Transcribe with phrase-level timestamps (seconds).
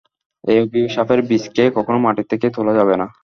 [0.43, 3.05] এই অভিশাপের বীজকে কখনোই মাটি থেকে তোলা যাবে না!